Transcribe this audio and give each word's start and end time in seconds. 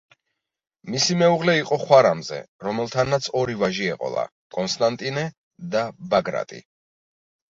მისი 0.93 1.15
მეუღლე 1.17 1.53
იყო 1.57 1.77
ხვარამზე, 1.81 2.39
რომელთანაც 2.69 3.27
ორი 3.41 3.57
ვაჟი 3.63 3.91
ეყოლა: 3.95 4.23
კონსტანტინე 4.57 5.27
და 5.75 5.85
ბაგრატი. 6.15 6.63